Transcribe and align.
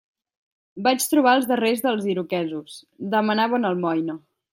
Vaig 0.85 1.03
trobar 1.11 1.33
els 1.39 1.45
darrers 1.51 1.83
dels 1.87 2.07
iroquesos: 2.13 2.79
demanaven 3.13 3.69
almoina. 3.71 4.17